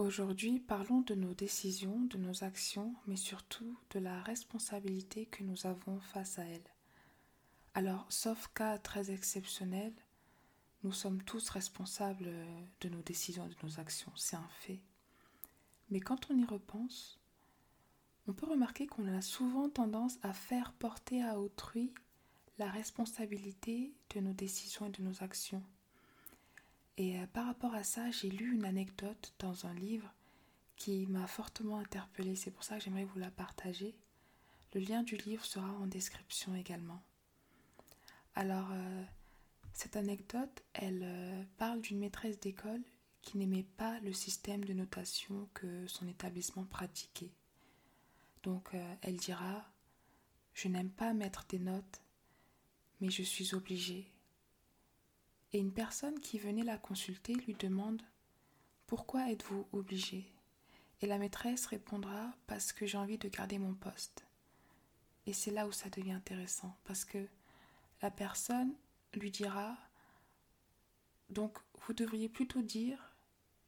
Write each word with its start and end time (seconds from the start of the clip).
Aujourd'hui, 0.00 0.60
parlons 0.60 1.02
de 1.02 1.14
nos 1.14 1.34
décisions, 1.34 2.00
de 2.00 2.16
nos 2.16 2.42
actions, 2.42 2.94
mais 3.06 3.16
surtout 3.16 3.78
de 3.90 3.98
la 3.98 4.22
responsabilité 4.22 5.26
que 5.26 5.42
nous 5.42 5.66
avons 5.66 6.00
face 6.00 6.38
à 6.38 6.44
elles. 6.46 6.72
Alors, 7.74 8.06
sauf 8.08 8.48
cas 8.54 8.78
très 8.78 9.10
exceptionnel, 9.10 9.92
nous 10.84 10.92
sommes 10.92 11.22
tous 11.22 11.50
responsables 11.50 12.32
de 12.80 12.88
nos 12.88 13.02
décisions, 13.02 13.46
de 13.46 13.54
nos 13.62 13.78
actions, 13.78 14.10
c'est 14.16 14.36
un 14.36 14.48
fait. 14.60 14.80
Mais 15.90 16.00
quand 16.00 16.30
on 16.30 16.38
y 16.38 16.46
repense, 16.46 17.20
on 18.26 18.32
peut 18.32 18.46
remarquer 18.46 18.86
qu'on 18.86 19.06
a 19.06 19.20
souvent 19.20 19.68
tendance 19.68 20.18
à 20.22 20.32
faire 20.32 20.72
porter 20.72 21.22
à 21.22 21.38
autrui 21.38 21.92
la 22.56 22.70
responsabilité 22.70 23.92
de 24.14 24.20
nos 24.20 24.32
décisions 24.32 24.86
et 24.86 24.92
de 24.92 25.02
nos 25.02 25.22
actions. 25.22 25.62
Et 27.00 27.18
euh, 27.18 27.26
par 27.32 27.46
rapport 27.46 27.74
à 27.74 27.82
ça, 27.82 28.10
j'ai 28.10 28.28
lu 28.28 28.52
une 28.52 28.66
anecdote 28.66 29.32
dans 29.38 29.64
un 29.64 29.72
livre 29.72 30.12
qui 30.76 31.06
m'a 31.06 31.26
fortement 31.26 31.78
interpellée. 31.78 32.36
C'est 32.36 32.50
pour 32.50 32.62
ça 32.62 32.76
que 32.76 32.84
j'aimerais 32.84 33.06
vous 33.06 33.18
la 33.18 33.30
partager. 33.30 33.96
Le 34.74 34.80
lien 34.82 35.02
du 35.02 35.16
livre 35.16 35.42
sera 35.42 35.66
en 35.66 35.86
description 35.86 36.54
également. 36.54 37.02
Alors, 38.34 38.68
euh, 38.72 39.04
cette 39.72 39.96
anecdote, 39.96 40.62
elle 40.74 41.00
euh, 41.02 41.42
parle 41.56 41.80
d'une 41.80 42.00
maîtresse 42.00 42.38
d'école 42.38 42.82
qui 43.22 43.38
n'aimait 43.38 43.66
pas 43.78 43.98
le 44.00 44.12
système 44.12 44.62
de 44.66 44.74
notation 44.74 45.48
que 45.54 45.86
son 45.86 46.06
établissement 46.06 46.64
pratiquait. 46.64 47.32
Donc, 48.42 48.72
elle 49.00 49.16
dira 49.16 49.70
Je 50.52 50.68
n'aime 50.68 50.90
pas 50.90 51.14
mettre 51.14 51.46
des 51.46 51.58
notes, 51.58 52.02
mais 53.00 53.10
je 53.10 53.22
suis 53.22 53.54
obligée 53.54 54.10
et 55.52 55.58
une 55.58 55.72
personne 55.72 56.18
qui 56.20 56.38
venait 56.38 56.62
la 56.62 56.78
consulter 56.78 57.34
lui 57.34 57.54
demande 57.54 58.02
Pourquoi 58.86 59.30
êtes-vous 59.30 59.66
obligé? 59.72 60.32
Et 61.00 61.06
la 61.06 61.18
maîtresse 61.18 61.66
répondra 61.66 62.32
Parce 62.46 62.72
que 62.72 62.86
j'ai 62.86 62.98
envie 62.98 63.18
de 63.18 63.28
garder 63.28 63.58
mon 63.58 63.74
poste. 63.74 64.24
Et 65.26 65.32
c'est 65.32 65.50
là 65.50 65.66
où 65.66 65.72
ça 65.72 65.90
devient 65.90 66.12
intéressant, 66.12 66.76
parce 66.84 67.04
que 67.04 67.26
la 68.02 68.10
personne 68.10 68.74
lui 69.14 69.30
dira 69.30 69.76
Donc 71.30 71.58
vous 71.80 71.94
devriez 71.94 72.28
plutôt 72.28 72.62
dire 72.62 73.14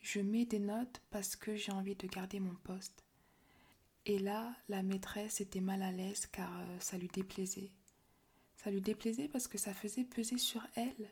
Je 0.00 0.20
mets 0.20 0.46
des 0.46 0.58
notes 0.58 1.00
parce 1.10 1.36
que 1.36 1.54
j'ai 1.54 1.72
envie 1.72 1.96
de 1.96 2.06
garder 2.06 2.40
mon 2.40 2.54
poste. 2.54 3.04
Et 4.04 4.18
là, 4.18 4.54
la 4.68 4.82
maîtresse 4.82 5.40
était 5.40 5.60
mal 5.60 5.82
à 5.82 5.92
l'aise 5.92 6.26
car 6.26 6.50
euh, 6.60 6.80
ça 6.80 6.96
lui 6.96 7.08
déplaisait. 7.08 7.70
Ça 8.56 8.70
lui 8.70 8.80
déplaisait 8.80 9.28
parce 9.28 9.46
que 9.46 9.58
ça 9.58 9.74
faisait 9.74 10.04
peser 10.04 10.38
sur 10.38 10.66
elle 10.74 11.10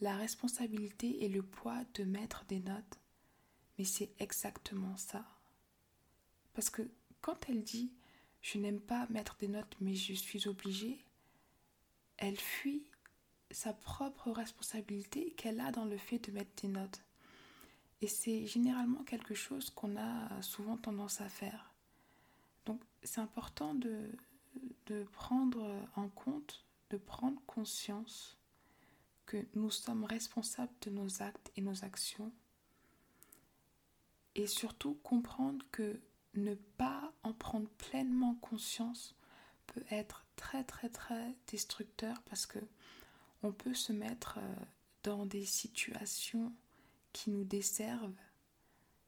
la 0.00 0.16
responsabilité 0.16 1.24
et 1.24 1.28
le 1.28 1.42
poids 1.42 1.84
de 1.94 2.04
mettre 2.04 2.44
des 2.46 2.60
notes. 2.60 2.98
Mais 3.78 3.84
c'est 3.84 4.10
exactement 4.18 4.96
ça. 4.96 5.24
Parce 6.54 6.70
que 6.70 6.82
quand 7.20 7.48
elle 7.48 7.62
dit 7.62 7.92
je 8.42 8.58
n'aime 8.58 8.80
pas 8.80 9.06
mettre 9.10 9.36
des 9.36 9.48
notes 9.48 9.76
mais 9.80 9.94
je 9.94 10.14
suis 10.14 10.48
obligée, 10.48 11.04
elle 12.16 12.38
fuit 12.38 12.84
sa 13.50 13.72
propre 13.72 14.30
responsabilité 14.30 15.32
qu'elle 15.32 15.60
a 15.60 15.72
dans 15.72 15.84
le 15.84 15.96
fait 15.96 16.18
de 16.18 16.32
mettre 16.32 16.62
des 16.62 16.68
notes. 16.68 17.02
Et 18.00 18.08
c'est 18.08 18.46
généralement 18.46 19.02
quelque 19.02 19.34
chose 19.34 19.70
qu'on 19.70 19.96
a 19.98 20.42
souvent 20.42 20.76
tendance 20.76 21.20
à 21.20 21.28
faire. 21.28 21.74
Donc 22.64 22.80
c'est 23.02 23.20
important 23.20 23.74
de, 23.74 24.10
de 24.86 25.04
prendre 25.12 25.74
en 25.96 26.08
compte, 26.08 26.64
de 26.90 26.96
prendre 26.96 27.40
conscience 27.46 28.39
que 29.30 29.46
nous 29.54 29.70
sommes 29.70 30.02
responsables 30.02 30.72
de 30.80 30.90
nos 30.90 31.22
actes 31.22 31.52
et 31.54 31.60
nos 31.60 31.84
actions. 31.84 32.32
Et 34.34 34.48
surtout 34.48 34.94
comprendre 35.04 35.64
que 35.70 36.00
ne 36.34 36.54
pas 36.54 37.14
en 37.22 37.32
prendre 37.32 37.68
pleinement 37.78 38.34
conscience 38.34 39.14
peut 39.68 39.84
être 39.88 40.26
très 40.34 40.64
très 40.64 40.88
très 40.88 41.36
destructeur 41.46 42.20
parce 42.22 42.44
que 42.44 42.58
on 43.44 43.52
peut 43.52 43.72
se 43.72 43.92
mettre 43.92 44.38
euh, 44.38 44.54
dans 45.04 45.26
des 45.26 45.44
situations 45.44 46.52
qui 47.12 47.30
nous 47.30 47.44
desservent 47.44 48.12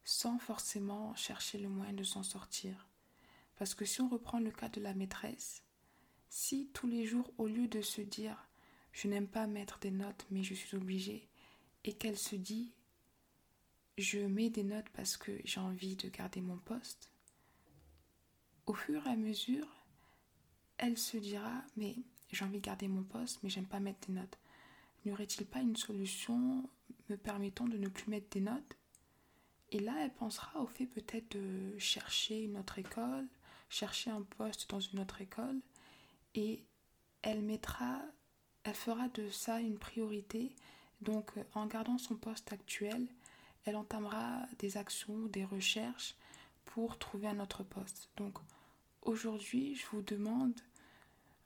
sans 0.04 0.38
forcément 0.38 1.16
chercher 1.16 1.58
le 1.58 1.68
moyen 1.68 1.94
de 1.94 2.04
s'en 2.04 2.22
sortir. 2.22 2.86
Parce 3.56 3.74
que 3.74 3.84
si 3.84 4.00
on 4.00 4.08
reprend 4.08 4.38
le 4.38 4.52
cas 4.52 4.68
de 4.68 4.80
la 4.80 4.94
maîtresse, 4.94 5.64
si 6.28 6.70
tous 6.72 6.86
les 6.86 7.06
jours, 7.06 7.32
au 7.38 7.48
lieu 7.48 7.66
de 7.66 7.82
se 7.82 8.00
dire 8.00 8.48
je 8.92 9.08
n'aime 9.08 9.28
pas 9.28 9.46
mettre 9.46 9.78
des 9.78 9.90
notes, 9.90 10.26
mais 10.30 10.42
je 10.42 10.54
suis 10.54 10.76
obligée, 10.76 11.28
et 11.84 11.94
qu'elle 11.94 12.18
se 12.18 12.36
dit, 12.36 12.72
je 13.98 14.18
mets 14.20 14.50
des 14.50 14.64
notes 14.64 14.88
parce 14.90 15.16
que 15.16 15.40
j'ai 15.44 15.60
envie 15.60 15.96
de 15.96 16.08
garder 16.08 16.40
mon 16.40 16.58
poste, 16.58 17.10
au 18.66 18.74
fur 18.74 19.06
et 19.06 19.10
à 19.10 19.16
mesure, 19.16 19.66
elle 20.78 20.96
se 20.98 21.16
dira, 21.16 21.64
mais 21.76 21.96
j'ai 22.30 22.44
envie 22.44 22.58
de 22.58 22.64
garder 22.64 22.88
mon 22.88 23.02
poste, 23.02 23.40
mais 23.42 23.50
j'aime 23.50 23.66
pas 23.66 23.80
mettre 23.80 24.06
des 24.06 24.14
notes. 24.14 24.38
N'y 25.04 25.12
aurait-il 25.12 25.46
pas 25.46 25.60
une 25.60 25.76
solution 25.76 26.68
me 27.08 27.16
permettant 27.16 27.66
de 27.66 27.76
ne 27.76 27.88
plus 27.88 28.08
mettre 28.08 28.30
des 28.30 28.40
notes? 28.40 28.76
Et 29.70 29.80
là, 29.80 29.94
elle 30.00 30.12
pensera 30.12 30.60
au 30.60 30.66
fait 30.66 30.86
peut-être 30.86 31.32
de 31.32 31.76
chercher 31.78 32.42
une 32.42 32.58
autre 32.58 32.78
école, 32.78 33.26
chercher 33.68 34.10
un 34.10 34.22
poste 34.22 34.70
dans 34.70 34.80
une 34.80 35.00
autre 35.00 35.20
école, 35.20 35.60
et 36.34 36.62
elle 37.22 37.42
mettra 37.42 38.00
elle 38.64 38.74
fera 38.74 39.08
de 39.08 39.28
ça 39.30 39.60
une 39.60 39.78
priorité. 39.78 40.54
Donc 41.00 41.32
euh, 41.36 41.44
en 41.54 41.66
gardant 41.66 41.98
son 41.98 42.16
poste 42.16 42.52
actuel, 42.52 43.06
elle 43.64 43.76
entamera 43.76 44.42
des 44.58 44.76
actions, 44.76 45.26
des 45.26 45.44
recherches 45.44 46.14
pour 46.64 46.98
trouver 46.98 47.28
un 47.28 47.40
autre 47.40 47.64
poste. 47.64 48.08
Donc 48.16 48.38
aujourd'hui, 49.02 49.74
je 49.74 49.86
vous 49.92 50.02
demande 50.02 50.54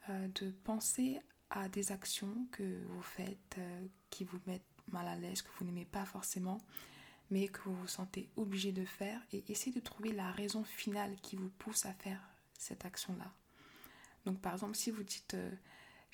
euh, 0.08 0.28
de 0.28 0.50
penser 0.64 1.20
à 1.50 1.68
des 1.68 1.92
actions 1.92 2.46
que 2.52 2.82
vous 2.88 3.02
faites 3.02 3.56
euh, 3.58 3.86
qui 4.10 4.24
vous 4.24 4.38
mettent 4.46 4.62
mal 4.88 5.06
à 5.08 5.16
l'aise, 5.16 5.42
que 5.42 5.50
vous 5.58 5.64
n'aimez 5.64 5.84
pas 5.84 6.04
forcément, 6.04 6.60
mais 7.30 7.48
que 7.48 7.60
vous 7.64 7.74
vous 7.74 7.88
sentez 7.88 8.28
obligé 8.36 8.72
de 8.72 8.84
faire 8.84 9.20
et 9.32 9.44
essayez 9.48 9.74
de 9.74 9.80
trouver 9.80 10.12
la 10.12 10.30
raison 10.32 10.64
finale 10.64 11.16
qui 11.22 11.36
vous 11.36 11.48
pousse 11.48 11.86
à 11.86 11.92
faire 11.92 12.20
cette 12.58 12.84
action-là. 12.84 13.32
Donc 14.24 14.40
par 14.40 14.54
exemple, 14.54 14.76
si 14.76 14.90
vous 14.90 15.02
dites 15.02 15.36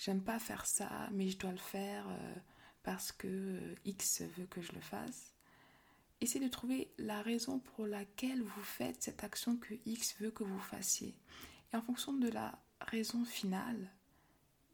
j'aime 0.03 0.23
pas 0.23 0.39
faire 0.39 0.67
ça, 0.67 1.09
mais 1.13 1.29
je 1.29 1.39
dois 1.39 1.53
le 1.53 1.59
faire 1.59 2.07
euh, 2.09 2.35
parce 2.83 3.13
que 3.13 3.29
euh, 3.29 3.75
X 3.85 4.23
veut 4.37 4.47
que 4.47 4.61
je 4.61 4.73
le 4.73 4.81
fasse. 4.81 5.35
Essayez 6.21 6.45
de 6.45 6.51
trouver 6.51 6.93
la 6.99 7.23
raison 7.23 7.59
pour 7.59 7.87
laquelle 7.87 8.43
vous 8.43 8.63
faites 8.63 9.03
cette 9.03 9.25
action 9.25 9.57
que 9.57 9.75
X 9.87 10.17
veut 10.21 10.31
que 10.31 10.45
vous 10.45 10.59
fassiez. 10.59 11.15
Et 11.73 11.77
en 11.77 11.83
fonction 11.83 12.13
de 12.13 12.29
la 12.29 12.59
raison 12.81 13.25
finale, 13.25 13.91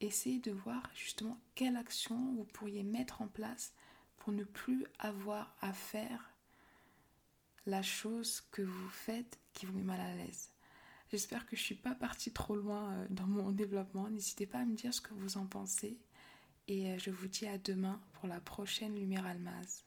essayez 0.01 0.41
de 0.41 0.53
voir 0.53 0.83
justement 0.95 1.39
quelle 1.55 1.77
action 1.77 2.17
vous 2.35 2.45
pourriez 2.45 2.83
mettre 2.83 3.23
en 3.23 3.29
place 3.29 3.73
pour 4.17 4.33
ne 4.33 4.45
plus 4.45 4.87
avoir 4.99 5.55
à 5.61 5.73
faire 5.73 6.31
la 7.67 7.83
chose 7.83 8.43
que 8.51 8.63
vous 8.63 8.89
faites 8.89 9.39
qui 9.53 9.67
vous 9.67 9.75
met 9.75 9.85
mal 9.85 10.01
à 10.01 10.15
l'aise. 10.15 10.51
J'espère 11.11 11.47
que 11.47 11.57
je 11.57 11.63
ne 11.63 11.65
suis 11.65 11.75
pas 11.75 11.95
partie 11.95 12.33
trop 12.33 12.55
loin 12.55 12.93
euh, 12.93 13.07
dans 13.11 13.27
mon 13.27 13.51
développement. 13.51 14.09
N'hésitez 14.11 14.47
pas 14.47 14.59
à 14.59 14.65
me 14.65 14.75
dire 14.75 14.93
ce 14.93 15.01
que 15.01 15.15
vous 15.15 15.39
en 15.39 15.47
pensez. 15.47 15.99
Et 16.67 16.91
euh, 16.91 16.99
je 16.99 17.11
vous 17.11 17.29
dis 17.29 17.47
à 17.47 17.57
demain 17.57 18.01
pour 18.13 18.29
la 18.29 18.41
prochaine 18.41 18.95
Lumière 18.95 19.27
Almaz. 19.27 19.85